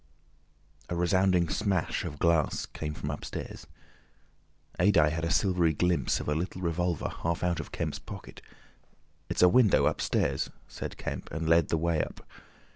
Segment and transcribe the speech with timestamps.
[0.89, 3.67] A resounding smash of glass came from upstairs.
[4.79, 8.41] Adye had a silvery glimpse of a little revolver half out of Kemp's pocket.
[9.29, 12.25] "It's a window, upstairs!" said Kemp, and led the way up.